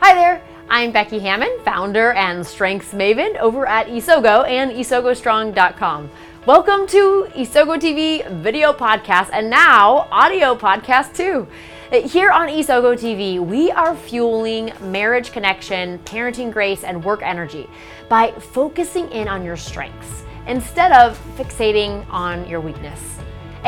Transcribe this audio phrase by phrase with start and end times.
[0.00, 6.08] Hi there, I'm Becky Hammond, founder and strengths maven over at Isogo and isogostrong.com.
[6.46, 11.48] Welcome to Isogo TV video podcast and now audio podcast too.
[11.90, 17.68] Here on Isogo TV, we are fueling marriage connection, parenting grace, and work energy
[18.08, 23.18] by focusing in on your strengths instead of fixating on your weakness.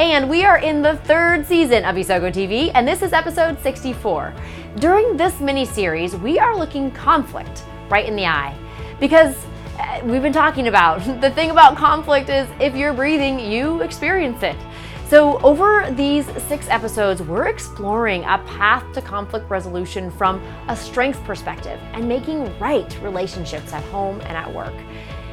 [0.00, 4.32] And we are in the third season of Isogo TV, and this is episode 64.
[4.76, 8.56] During this mini series, we are looking conflict right in the eye
[8.98, 9.36] because
[9.78, 14.42] uh, we've been talking about the thing about conflict is if you're breathing, you experience
[14.42, 14.56] it.
[15.06, 21.20] So, over these six episodes, we're exploring a path to conflict resolution from a strengths
[21.24, 24.72] perspective and making right relationships at home and at work.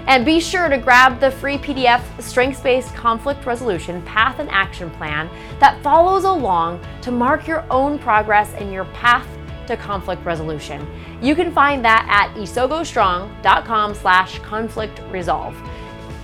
[0.08, 4.90] And be sure to grab the free PDF Strengths Based Conflict Resolution Path and Action
[4.92, 9.28] Plan that follows along to mark your own progress in your path
[9.68, 10.88] to conflict resolution.
[11.22, 15.56] You can find that at isogostrong.com slash conflict resolve.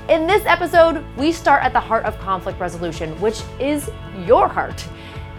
[0.08, 3.92] In this episode, we start at the heart of conflict resolution, which is
[4.26, 4.88] your heart.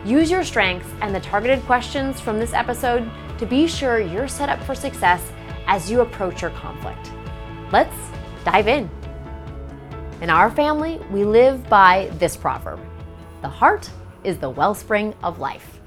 [0.05, 4.51] Use your strengths and the targeted questions from this episode to be sure you're set
[4.51, 5.33] up for success
[5.67, 7.11] as you approach your conflict.
[7.73, 7.97] Let's
[8.45, 8.91] dive in.
[10.21, 12.81] In our family, we live by this proverb
[13.43, 13.91] The heart
[14.23, 15.81] is the wellspring of life.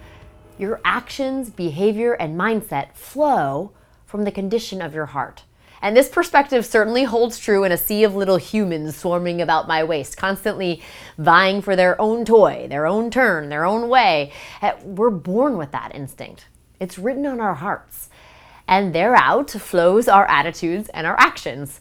[0.58, 3.72] Your actions, behavior, and mindset flow
[4.06, 5.44] from the condition of your heart.
[5.82, 9.84] And this perspective certainly holds true in a sea of little humans swarming about my
[9.84, 10.82] waist, constantly
[11.18, 14.32] vying for their own toy, their own turn, their own way.
[14.64, 16.48] Eh, we're born with that instinct.
[16.80, 18.10] It's written on our hearts.
[18.68, 21.80] And thereout flows our attitudes and our actions.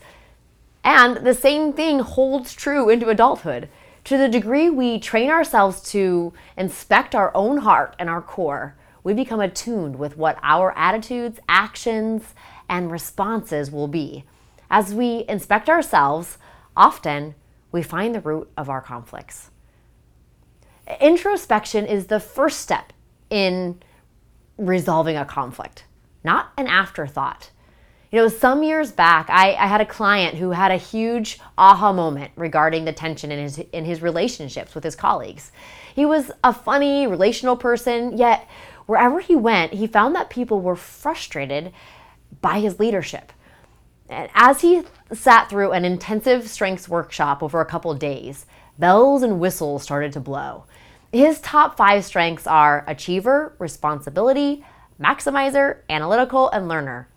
[0.86, 3.68] And the same thing holds true into adulthood.
[4.04, 9.12] To the degree we train ourselves to inspect our own heart and our core, we
[9.12, 12.34] become attuned with what our attitudes, actions,
[12.68, 14.24] and responses will be.
[14.70, 16.38] As we inspect ourselves,
[16.76, 17.34] often
[17.72, 19.50] we find the root of our conflicts.
[21.00, 22.92] Introspection is the first step
[23.28, 23.82] in
[24.56, 25.84] resolving a conflict,
[26.22, 27.50] not an afterthought.
[28.16, 31.92] You know, some years back, I, I, had a client who had a huge aha
[31.92, 35.52] moment regarding the tension in his in his relationships with his colleagues.
[35.94, 38.48] He was a funny, relational person, yet
[38.86, 41.74] wherever he went, he found that people were frustrated
[42.40, 43.34] by his leadership.
[44.08, 48.46] And as he sat through an intensive strengths workshop over a couple days,
[48.78, 50.64] bells and whistles started to blow.
[51.12, 54.64] His top five strengths are achiever, responsibility,
[54.98, 57.10] maximizer, analytical, and learner.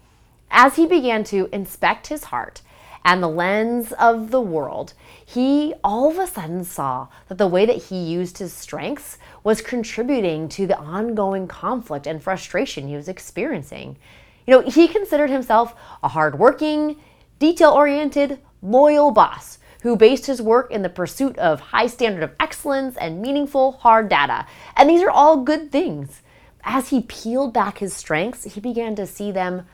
[0.52, 2.62] As he began to inspect his heart
[3.06, 4.94] and the lens of the world,
[5.26, 9.62] he all of a sudden saw that the way that he used his strengths was
[9.62, 13.98] contributing to the ongoing conflict and frustration he was experiencing.
[14.46, 16.98] You know, he considered himself a hardworking,
[17.38, 22.34] detail oriented, loyal boss who based his work in the pursuit of high standard of
[22.40, 24.46] excellence and meaningful hard data.
[24.76, 26.22] And these are all good things.
[26.64, 29.66] As he peeled back his strengths, he began to see them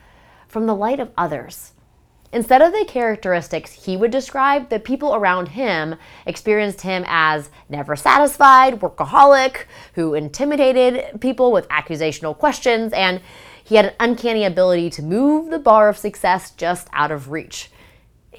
[0.48, 1.72] from the light of others.
[2.32, 5.94] Instead of the characteristics he would describe, the people around him
[6.26, 9.64] experienced him as never satisfied, workaholic,
[9.94, 13.20] who intimidated people with accusational questions, and
[13.62, 17.70] he had an uncanny ability to move the bar of success just out of reach.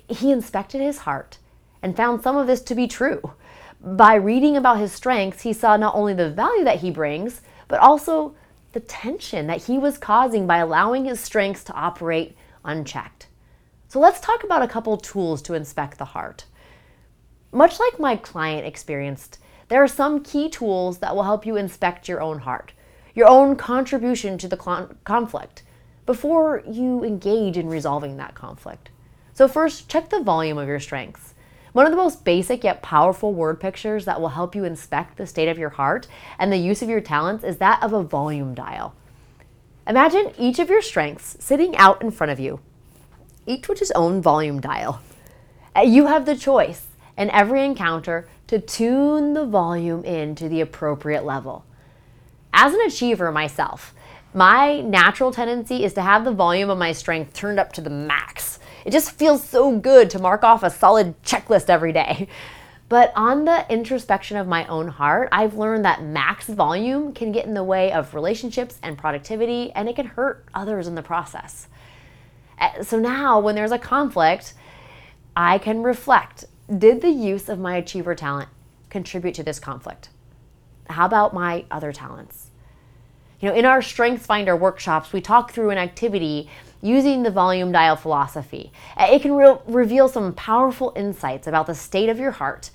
[0.08, 1.38] He inspected his heart
[1.82, 3.32] and found some of this to be true.
[3.82, 7.80] By reading about his strengths, he saw not only the value that he brings, but
[7.80, 8.36] also
[8.74, 13.28] the tension that he was causing by allowing his strengths to operate unchecked.
[13.88, 16.46] So let's talk about a couple tools to inspect the heart.
[17.52, 19.40] Much like my client experienced,
[19.70, 22.74] there are some key tools that will help you inspect your own heart,
[23.16, 24.58] your own contribution to the
[25.04, 25.64] conflict,
[26.06, 28.90] before you engage in resolving that conflict.
[29.34, 31.34] So, first, check the volume of your strengths.
[31.74, 35.28] One of the most basic yet powerful word pictures that will help you inspect the
[35.28, 36.08] state of your heart
[36.40, 38.96] and the use of your talents is that of a volume dial.
[39.88, 42.60] Imagine each of your strengths sitting out in front of you,
[43.46, 45.02] each with its own volume dial.
[45.76, 46.88] Uh, you have the choice
[47.18, 51.66] in every encounter to tune the volume in to the appropriate level.
[52.54, 53.94] As an achiever myself,
[54.34, 57.90] my natural tendency is to have the volume of my strength turned up to the
[57.90, 58.60] max.
[58.88, 62.30] It just feels so good to mark off a solid checklist every day.
[62.88, 67.46] But on the introspection of my own heart, I've learned that max volume can get
[67.46, 71.68] in the way of relationships and productivity, and it can hurt others in the process.
[72.58, 74.54] Uh, so now, when there's a conflict,
[75.36, 78.48] I can reflect did the use of my achiever talent
[78.90, 80.12] contribute to this conflict?
[80.90, 82.47] How about my other talents?
[83.40, 86.50] You know, in our Strengths Finder workshops, we talk through an activity
[86.82, 88.72] using the volume dial philosophy.
[88.96, 92.72] Uh, it can re- reveal some powerful insights about the state of your heart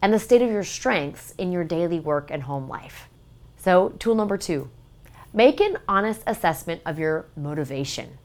[0.00, 3.08] and the state of your strengths in your daily work and home life.
[3.58, 4.70] So, tool number two
[5.34, 8.16] make an honest assessment of your motivation.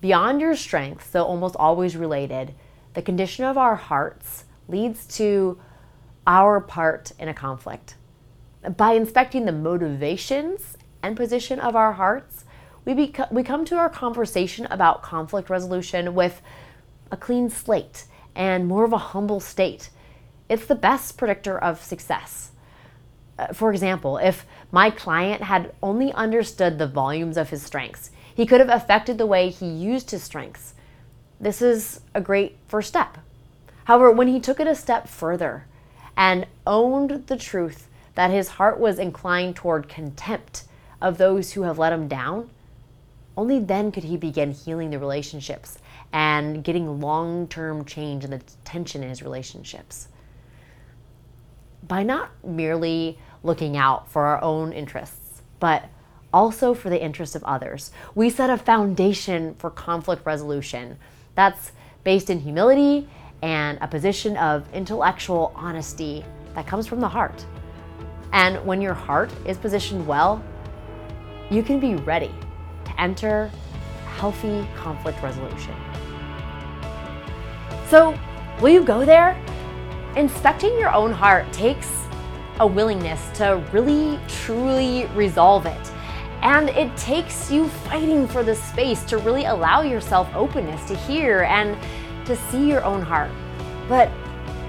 [0.00, 2.54] Beyond your strengths, though almost always related,
[2.94, 5.60] the condition of our hearts leads to
[6.26, 7.96] our part in a conflict.
[8.76, 12.44] By inspecting the motivations and position of our hearts,
[12.84, 16.42] we, bec- we come to our conversation about conflict resolution with
[17.10, 18.04] a clean slate
[18.34, 19.90] and more of a humble state.
[20.48, 22.50] It's the best predictor of success.
[23.38, 28.46] Uh, for example, if my client had only understood the volumes of his strengths, he
[28.46, 30.74] could have affected the way he used his strengths.
[31.40, 33.18] This is a great first step.
[33.84, 35.66] However, when he took it a step further
[36.16, 40.64] and owned the truth that his heart was inclined toward contempt
[41.02, 42.48] of those who have let him down,
[43.36, 45.78] only then could he begin healing the relationships
[46.12, 50.08] and getting long term change in the tension in his relationships.
[51.86, 55.86] By not merely looking out for our own interests, but
[56.32, 60.96] also for the interests of others, we set a foundation for conflict resolution
[61.34, 61.72] that's
[62.04, 63.08] based in humility
[63.42, 67.44] and a position of intellectual honesty that comes from the heart.
[68.32, 70.42] And when your heart is positioned well,
[71.52, 72.34] you can be ready
[72.84, 73.50] to enter
[74.16, 75.74] healthy conflict resolution.
[77.88, 78.18] So,
[78.60, 79.40] will you go there?
[80.16, 81.90] Inspecting your own heart takes
[82.60, 85.92] a willingness to really, truly resolve it.
[86.42, 91.42] And it takes you fighting for the space to really allow yourself openness to hear
[91.42, 91.76] and
[92.26, 93.30] to see your own heart.
[93.88, 94.08] But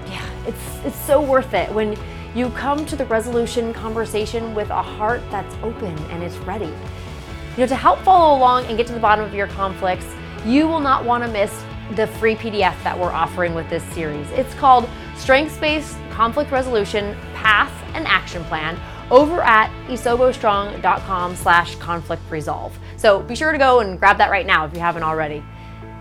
[0.06, 1.96] yeah, it's it's so worth it when
[2.34, 6.66] you come to the resolution conversation with a heart that's open and it's ready.
[6.66, 10.06] You know, to help follow along and get to the bottom of your conflicts,
[10.44, 14.28] you will not want to miss the free PDF that we're offering with this series.
[14.30, 22.22] It's called Strengths Based Conflict Resolution Path and Action Plan over at isogostrong.com slash conflict
[22.30, 22.76] resolve.
[22.96, 25.44] So be sure to go and grab that right now if you haven't already.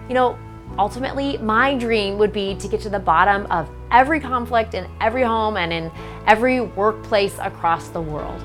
[0.07, 0.39] You know,
[0.80, 5.24] ultimately, my dream would be to get to the bottom of every conflict in every
[5.24, 5.91] home and in
[6.27, 8.41] every workplace across the world.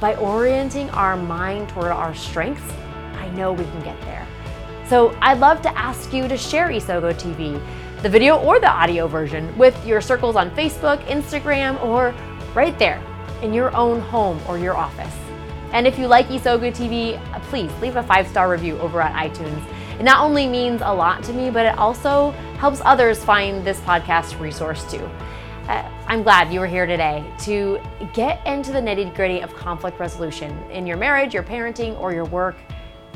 [0.00, 2.72] By orienting our mind toward our strengths,
[3.14, 4.26] I know we can get there.
[4.88, 7.62] So I'd love to ask you to share Isogo TV,
[8.02, 12.14] the video or the audio version, with your circles on Facebook, Instagram, or
[12.54, 13.02] right there
[13.42, 15.14] in your own home or your office.
[15.72, 19.62] And if you like Isogo TV, please leave a five star review over at iTunes.
[20.00, 23.78] It not only means a lot to me, but it also helps others find this
[23.80, 25.08] podcast resource too.
[25.68, 27.80] Uh, I'm glad you were here today to
[28.12, 32.24] get into the nitty gritty of conflict resolution in your marriage, your parenting, or your
[32.24, 32.56] work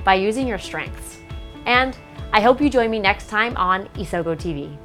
[0.04, 1.18] by using your strengths.
[1.66, 1.98] And
[2.32, 4.78] I hope you join me next time on Isogo TV.